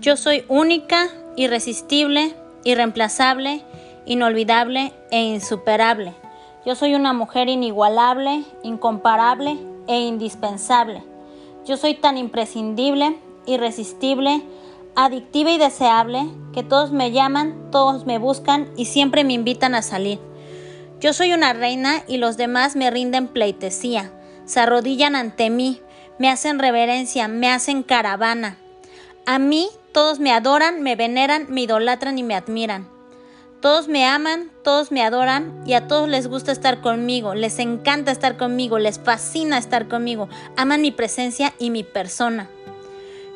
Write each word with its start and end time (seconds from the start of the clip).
Yo 0.00 0.16
soy 0.16 0.44
única, 0.48 1.08
irresistible, 1.36 2.34
irreemplazable, 2.64 3.62
inolvidable 4.06 4.92
e 5.10 5.22
insuperable. 5.22 6.14
Yo 6.64 6.74
soy 6.74 6.94
una 6.94 7.12
mujer 7.12 7.48
inigualable, 7.48 8.44
incomparable 8.62 9.58
e 9.86 10.00
indispensable. 10.00 11.02
Yo 11.66 11.76
soy 11.76 11.94
tan 11.94 12.16
imprescindible, 12.16 13.18
irresistible, 13.46 14.42
adictiva 14.96 15.50
y 15.50 15.58
deseable 15.58 16.26
que 16.52 16.62
todos 16.62 16.90
me 16.90 17.12
llaman, 17.12 17.70
todos 17.70 18.06
me 18.06 18.18
buscan 18.18 18.68
y 18.76 18.86
siempre 18.86 19.24
me 19.24 19.34
invitan 19.34 19.74
a 19.74 19.82
salir. 19.82 20.18
Yo 21.00 21.12
soy 21.12 21.32
una 21.32 21.52
reina 21.52 22.02
y 22.08 22.16
los 22.16 22.36
demás 22.36 22.74
me 22.74 22.90
rinden 22.90 23.28
pleitesía, 23.28 24.10
se 24.44 24.60
arrodillan 24.60 25.14
ante 25.14 25.50
mí, 25.50 25.80
me 26.18 26.28
hacen 26.28 26.58
reverencia, 26.58 27.28
me 27.28 27.48
hacen 27.50 27.82
caravana. 27.82 28.58
A 29.30 29.38
mí 29.38 29.68
todos 29.92 30.20
me 30.20 30.32
adoran, 30.32 30.82
me 30.82 30.96
veneran, 30.96 31.48
me 31.50 31.60
idolatran 31.60 32.16
y 32.16 32.22
me 32.22 32.34
admiran. 32.34 32.88
Todos 33.60 33.86
me 33.86 34.06
aman, 34.06 34.50
todos 34.64 34.90
me 34.90 35.02
adoran 35.02 35.62
y 35.66 35.74
a 35.74 35.86
todos 35.86 36.08
les 36.08 36.28
gusta 36.28 36.50
estar 36.50 36.80
conmigo, 36.80 37.34
les 37.34 37.58
encanta 37.58 38.10
estar 38.10 38.38
conmigo, 38.38 38.78
les 38.78 38.98
fascina 38.98 39.58
estar 39.58 39.86
conmigo, 39.86 40.30
aman 40.56 40.80
mi 40.80 40.92
presencia 40.92 41.52
y 41.58 41.68
mi 41.68 41.84
persona. 41.84 42.48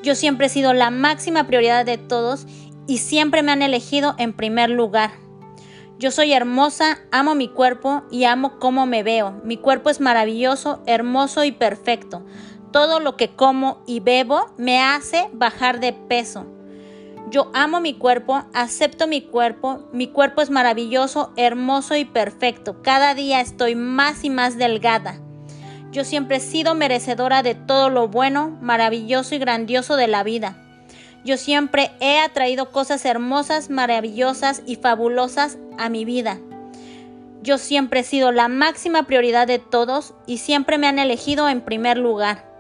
Yo 0.03 0.15
siempre 0.15 0.47
he 0.47 0.49
sido 0.49 0.73
la 0.73 0.89
máxima 0.89 1.47
prioridad 1.47 1.85
de 1.85 1.99
todos 1.99 2.47
y 2.87 2.97
siempre 2.97 3.43
me 3.43 3.53
han 3.53 3.61
elegido 3.61 4.15
en 4.17 4.33
primer 4.33 4.71
lugar. 4.71 5.11
Yo 5.99 6.11
soy 6.11 6.33
hermosa, 6.33 7.01
amo 7.11 7.35
mi 7.35 7.49
cuerpo 7.49 8.03
y 8.11 8.25
amo 8.25 8.59
cómo 8.59 8.87
me 8.87 9.03
veo. 9.03 9.43
Mi 9.45 9.59
cuerpo 9.59 9.91
es 9.91 10.01
maravilloso, 10.01 10.83
hermoso 10.87 11.45
y 11.45 11.53
perfecto. 11.53 12.25
Todo 12.73 13.01
lo 13.01 13.17
que 13.17 13.29
como 13.29 13.83
y 13.87 14.01
bebo 14.01 14.47
me 14.57 14.81
hace 14.81 15.29
bajar 15.33 15.79
de 15.79 15.93
peso. 15.93 16.47
Yo 17.31 17.51
amo 17.55 17.81
mi 17.81 17.95
cuerpo, 17.95 18.45
acepto 18.53 19.07
mi 19.07 19.23
cuerpo, 19.23 19.89
mi 19.93 20.09
cuerpo 20.09 20.43
es 20.43 20.51
maravilloso, 20.51 21.33
hermoso 21.37 21.97
y 21.97 22.05
perfecto. 22.05 22.83
Cada 22.83 23.15
día 23.15 23.41
estoy 23.41 23.75
más 23.75 24.25
y 24.25 24.31
más 24.31 24.59
delgada. 24.59 25.19
Yo 25.93 26.05
siempre 26.05 26.37
he 26.37 26.41
sido 26.41 26.75
merecedora 26.75 27.43
de 27.43 27.55
todo 27.55 27.91
lo 27.91 28.09
bueno, 28.09 28.59
maravilloso 28.61 29.35
y 29.35 29.39
grandioso 29.39 29.97
de 29.97 30.09
la 30.09 30.23
vida. 30.23 30.57
Yo 31.25 31.37
siempre 31.37 31.93
he 32.01 32.19
atraído 32.19 32.71
cosas 32.71 33.05
hermosas, 33.05 33.71
maravillosas 33.71 34.63
y 34.67 34.77
fabulosas 34.77 35.59
a 35.79 35.89
mi 35.89 36.05
vida. 36.05 36.39
Yo 37.43 37.59
siempre 37.59 38.01
he 38.01 38.05
sido 38.05 38.31
la 38.31 38.49
máxima 38.49 39.05
prioridad 39.05 39.47
de 39.47 39.59
todos 39.59 40.15
y 40.27 40.39
siempre 40.39 40.79
me 40.79 40.87
han 40.87 40.99
elegido 40.99 41.49
en 41.49 41.61
primer 41.61 41.99
lugar. 41.99 42.52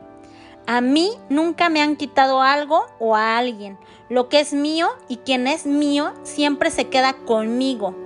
A 0.66 0.80
mí 0.80 1.10
nunca 1.28 1.68
me 1.68 1.82
han 1.82 1.96
quitado 1.96 2.40
algo 2.40 2.86
o 2.98 3.16
a 3.16 3.36
alguien. 3.36 3.78
Lo 4.08 4.28
que 4.28 4.40
es 4.40 4.52
mío 4.52 4.88
y 5.08 5.16
quien 5.16 5.46
es 5.46 5.66
mío 5.66 6.12
siempre 6.22 6.70
se 6.70 6.88
queda 6.88 7.14
conmigo. 7.14 7.96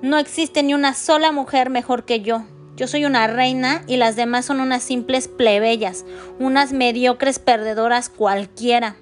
No 0.00 0.18
existe 0.18 0.62
ni 0.62 0.74
una 0.74 0.94
sola 0.94 1.32
mujer 1.32 1.70
mejor 1.70 2.04
que 2.04 2.20
yo. 2.20 2.44
Yo 2.76 2.88
soy 2.88 3.04
una 3.04 3.26
reina 3.26 3.84
y 3.86 3.96
las 3.96 4.16
demás 4.16 4.46
son 4.46 4.60
unas 4.60 4.82
simples 4.82 5.28
plebeyas, 5.28 6.04
unas 6.38 6.72
mediocres 6.72 7.38
perdedoras 7.38 8.08
cualquiera. 8.08 8.96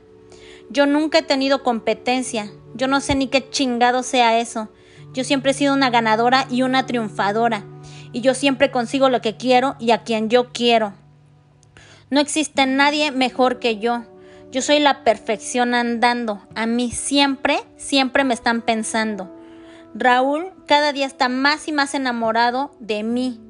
Yo 0.71 0.87
nunca 0.87 1.19
he 1.19 1.23
tenido 1.23 1.63
competencia. 1.63 2.51
Yo 2.75 2.89
no 2.89 3.01
sé 3.01 3.15
ni 3.15 3.29
qué 3.29 3.49
chingado 3.49 4.03
sea 4.03 4.39
eso. 4.41 4.69
Yo 5.13 5.25
siempre 5.25 5.53
he 5.53 5.55
sido 5.55 5.75
una 5.75 5.91
ganadora 5.91 6.47
y 6.51 6.63
una 6.63 6.87
triunfadora. 6.87 7.65
Y 8.13 8.21
yo 8.21 8.35
siempre 8.35 8.71
consigo 8.71 9.09
lo 9.09 9.21
que 9.21 9.37
quiero 9.37 9.77
y 9.79 9.91
a 9.91 10.03
quien 10.03 10.29
yo 10.29 10.53
quiero. 10.53 10.95
No 12.13 12.21
existe 12.21 12.67
nadie 12.67 13.11
mejor 13.11 13.59
que 13.59 13.79
yo. 13.79 14.03
Yo 14.51 14.61
soy 14.61 14.81
la 14.81 15.03
perfección 15.03 15.73
andando. 15.75 16.43
A 16.55 16.67
mí 16.67 16.91
siempre, 16.91 17.61
siempre 17.79 18.23
me 18.23 18.35
están 18.35 18.61
pensando. 18.61 19.35
Raúl 19.95 20.53
cada 20.67 20.93
día 20.93 21.07
está 21.07 21.31
más 21.31 21.69
y 21.69 21.73
más 21.73 21.95
enamorado 21.95 22.73
de 22.81 23.03
mí, 23.03 23.41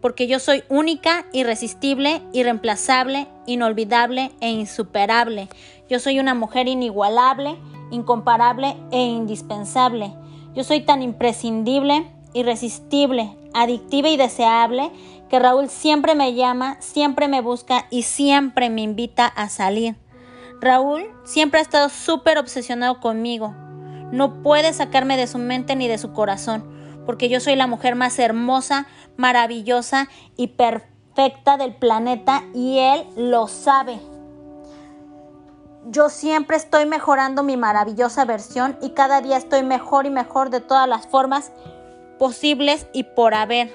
porque 0.00 0.26
yo 0.26 0.40
soy 0.40 0.64
única, 0.68 1.26
irresistible, 1.32 2.20
irreemplazable, 2.32 3.28
inolvidable 3.46 4.32
e 4.40 4.50
insuperable. 4.50 5.48
Yo 5.88 6.00
soy 6.00 6.18
una 6.18 6.34
mujer 6.34 6.66
inigualable, 6.66 7.58
incomparable 7.92 8.74
e 8.90 9.04
indispensable. 9.04 10.12
Yo 10.52 10.64
soy 10.64 10.80
tan 10.80 11.02
imprescindible, 11.02 12.10
irresistible, 12.34 13.36
adictiva 13.54 14.08
y 14.08 14.16
deseable 14.16 14.90
que 15.28 15.38
Raúl 15.38 15.68
siempre 15.68 16.14
me 16.14 16.34
llama, 16.34 16.76
siempre 16.80 17.28
me 17.28 17.40
busca 17.40 17.86
y 17.90 18.02
siempre 18.02 18.68
me 18.68 18.82
invita 18.82 19.26
a 19.26 19.48
salir. 19.48 19.96
Raúl 20.60 21.08
siempre 21.24 21.60
ha 21.60 21.62
estado 21.62 21.88
súper 21.88 22.36
obsesionado 22.36 23.00
conmigo. 23.00 23.54
No 24.12 24.42
puede 24.42 24.72
sacarme 24.72 25.16
de 25.16 25.26
su 25.26 25.38
mente 25.38 25.76
ni 25.76 25.88
de 25.88 25.98
su 25.98 26.12
corazón, 26.12 26.64
porque 27.06 27.28
yo 27.28 27.40
soy 27.40 27.56
la 27.56 27.66
mujer 27.66 27.94
más 27.94 28.18
hermosa, 28.18 28.86
maravillosa 29.16 30.08
y 30.36 30.48
perfecta 30.48 31.56
del 31.56 31.74
planeta 31.76 32.42
y 32.52 32.78
él 32.78 33.06
lo 33.16 33.46
sabe. 33.46 34.00
Yo 35.86 36.10
siempre 36.10 36.56
estoy 36.56 36.84
mejorando 36.86 37.42
mi 37.42 37.56
maravillosa 37.56 38.24
versión 38.24 38.76
y 38.82 38.90
cada 38.90 39.22
día 39.22 39.36
estoy 39.38 39.62
mejor 39.62 40.06
y 40.06 40.10
mejor 40.10 40.50
de 40.50 40.60
todas 40.60 40.88
las 40.88 41.06
formas 41.06 41.52
posibles 42.20 42.86
y 42.92 43.04
por 43.04 43.32
haber. 43.32 43.70